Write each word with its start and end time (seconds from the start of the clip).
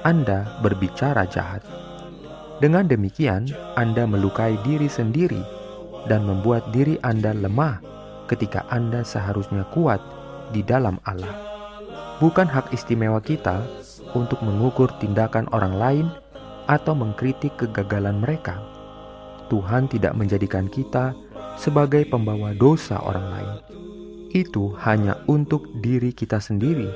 Anda 0.00 0.48
berbicara 0.64 1.28
jahat. 1.28 1.60
Dengan 2.56 2.88
demikian, 2.88 3.52
Anda 3.76 4.08
melukai 4.08 4.56
diri 4.64 4.88
sendiri 4.88 5.44
dan 6.08 6.24
membuat 6.24 6.72
diri 6.72 6.96
Anda 7.04 7.36
lemah 7.36 7.84
ketika 8.32 8.64
Anda 8.72 9.04
seharusnya 9.04 9.68
kuat 9.76 10.00
di 10.56 10.64
dalam 10.64 10.96
Allah 11.04 11.51
bukan 12.22 12.46
hak 12.46 12.70
istimewa 12.70 13.18
kita 13.18 13.66
untuk 14.14 14.38
mengukur 14.46 14.86
tindakan 15.02 15.50
orang 15.50 15.74
lain 15.74 16.06
atau 16.70 16.94
mengkritik 16.94 17.58
kegagalan 17.58 18.22
mereka. 18.22 18.62
Tuhan 19.50 19.90
tidak 19.90 20.14
menjadikan 20.14 20.70
kita 20.70 21.18
sebagai 21.58 22.06
pembawa 22.06 22.54
dosa 22.54 23.02
orang 23.02 23.26
lain. 23.26 23.54
Itu 24.30 24.78
hanya 24.86 25.18
untuk 25.26 25.66
diri 25.82 26.14
kita 26.14 26.38
sendiri. 26.38 26.86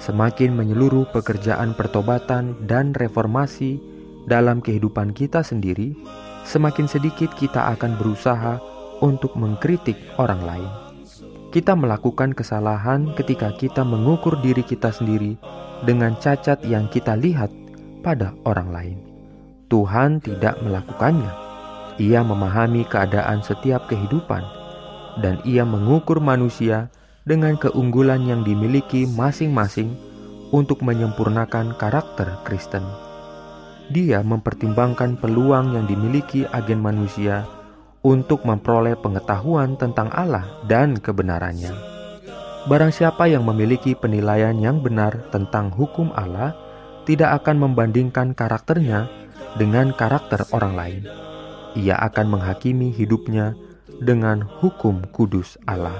Semakin 0.00 0.56
menyeluruh 0.56 1.12
pekerjaan 1.12 1.76
pertobatan 1.76 2.56
dan 2.66 2.96
reformasi 2.96 3.78
dalam 4.26 4.58
kehidupan 4.64 5.14
kita 5.14 5.44
sendiri, 5.44 5.94
semakin 6.48 6.88
sedikit 6.88 7.30
kita 7.36 7.70
akan 7.78 8.00
berusaha 8.00 8.58
untuk 9.04 9.36
mengkritik 9.38 10.00
orang 10.18 10.42
lain. 10.42 10.83
Kita 11.54 11.78
melakukan 11.78 12.34
kesalahan 12.34 13.14
ketika 13.14 13.54
kita 13.54 13.86
mengukur 13.86 14.34
diri 14.42 14.66
kita 14.66 14.90
sendiri 14.90 15.38
dengan 15.86 16.18
cacat 16.18 16.58
yang 16.66 16.90
kita 16.90 17.14
lihat 17.14 17.46
pada 18.02 18.34
orang 18.42 18.74
lain. 18.74 18.98
Tuhan 19.70 20.18
tidak 20.18 20.58
melakukannya. 20.66 21.30
Ia 22.02 22.26
memahami 22.26 22.82
keadaan 22.90 23.46
setiap 23.46 23.86
kehidupan, 23.86 24.42
dan 25.22 25.38
Ia 25.46 25.62
mengukur 25.62 26.18
manusia 26.18 26.90
dengan 27.22 27.54
keunggulan 27.54 28.26
yang 28.26 28.42
dimiliki 28.42 29.06
masing-masing 29.14 29.94
untuk 30.50 30.82
menyempurnakan 30.82 31.78
karakter 31.78 32.34
Kristen. 32.42 32.82
Dia 33.94 34.26
mempertimbangkan 34.26 35.22
peluang 35.22 35.78
yang 35.78 35.86
dimiliki 35.86 36.50
agen 36.50 36.82
manusia 36.82 37.46
untuk 38.04 38.44
memperoleh 38.44 39.00
pengetahuan 39.00 39.80
tentang 39.80 40.12
Allah 40.12 40.60
dan 40.68 41.00
kebenarannya. 41.00 41.72
Barang 42.68 42.92
siapa 42.92 43.24
yang 43.28 43.48
memiliki 43.48 43.96
penilaian 43.96 44.52
yang 44.60 44.84
benar 44.84 45.32
tentang 45.32 45.72
hukum 45.72 46.12
Allah 46.12 46.52
tidak 47.08 47.42
akan 47.42 47.64
membandingkan 47.64 48.36
karakternya 48.36 49.08
dengan 49.56 49.96
karakter 49.96 50.44
orang 50.52 50.76
lain. 50.76 51.02
Ia 51.74 51.96
akan 52.08 52.38
menghakimi 52.38 52.92
hidupnya 52.92 53.56
dengan 54.00 54.44
hukum 54.44 55.04
kudus 55.08 55.56
Allah. 55.64 55.96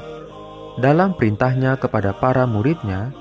Dalam 0.80 1.16
perintahnya 1.16 1.80
kepada 1.80 2.16
para 2.16 2.44
muridnya, 2.44 3.12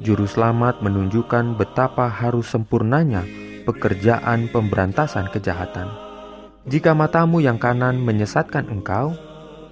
Juru 0.00 0.24
Selamat 0.24 0.80
menunjukkan 0.80 1.56
betapa 1.60 2.08
harus 2.08 2.48
sempurnanya 2.48 3.22
pekerjaan 3.64 4.50
pemberantasan 4.50 5.30
kejahatan 5.30 6.11
jika 6.62 6.94
matamu 6.94 7.42
yang 7.42 7.58
kanan 7.58 7.98
menyesatkan 7.98 8.70
engkau, 8.70 9.18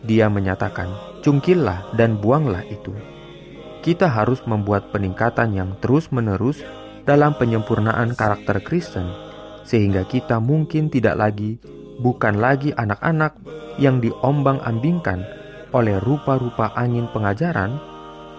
dia 0.02 0.26
menyatakan, 0.26 0.90
cungkillah 1.22 1.94
dan 1.94 2.18
buanglah 2.18 2.66
itu. 2.66 2.90
Kita 3.78 4.10
harus 4.10 4.42
membuat 4.42 4.90
peningkatan 4.90 5.54
yang 5.54 5.78
terus-menerus 5.78 6.58
dalam 7.06 7.38
penyempurnaan 7.38 8.18
karakter 8.18 8.58
Kristen, 8.66 9.06
sehingga 9.62 10.02
kita 10.02 10.42
mungkin 10.42 10.90
tidak 10.90 11.14
lagi, 11.14 11.62
bukan 12.02 12.42
lagi 12.42 12.74
anak-anak 12.74 13.38
yang 13.78 14.02
diombang-ambingkan 14.02 15.22
oleh 15.70 15.94
rupa-rupa 16.02 16.74
angin 16.74 17.06
pengajaran, 17.14 17.78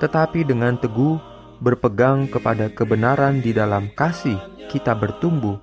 tetapi 0.03 0.43
dengan 0.43 0.75
teguh 0.75 1.15
berpegang 1.63 2.27
kepada 2.27 2.67
kebenaran 2.67 3.39
di 3.39 3.55
dalam 3.55 3.87
kasih 3.95 4.35
kita 4.67 4.91
bertumbuh 4.91 5.55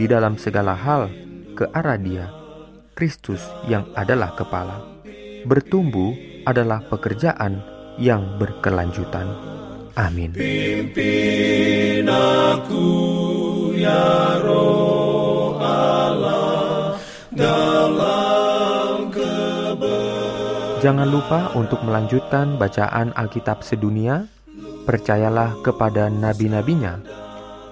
di 0.00 0.08
dalam 0.08 0.40
segala 0.40 0.72
hal 0.72 1.10
ke 1.60 1.68
arah 1.76 2.00
Dia, 2.00 2.24
Kristus 2.96 3.44
yang 3.68 3.84
adalah 3.92 4.32
kepala. 4.32 4.80
Bertumbuh 5.44 6.16
adalah 6.48 6.80
pekerjaan 6.88 7.60
yang 8.00 8.40
berkelanjutan. 8.40 9.28
Amin. 9.92 10.32
Pimpin 10.32 12.08
aku 12.08 12.88
ya 13.76 14.40
roh 14.40 15.60
Allah 15.60 16.96
dalam 17.28 19.12
Jangan 20.80 21.08
lupa 21.12 21.52
untuk 21.60 21.84
melanjutkan 21.84 22.56
bacaan 22.56 23.12
Alkitab 23.12 23.60
sedunia. 23.60 24.24
Percayalah 24.88 25.60
kepada 25.60 26.08
nabi-nabinya 26.08 27.04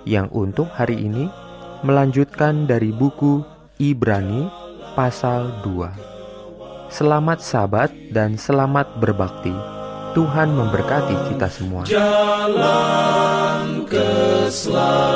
yang 0.05 0.29
untuk 0.29 0.69
hari 0.77 1.09
ini 1.09 1.25
melanjutkan 1.81 2.69
dari 2.69 2.93
buku 2.93 3.58
Ibrani 3.79 4.51
pasal 4.99 5.63
2. 5.63 6.91
Selamat 6.91 7.39
sabat 7.39 7.95
dan 8.11 8.35
selamat 8.35 8.99
berbakti. 8.99 9.55
Tuhan 10.19 10.51
memberkati 10.51 11.15
kita 11.31 11.47
semua. 11.47 11.87
Jalan 11.87 13.87
keselamatan 13.87 15.08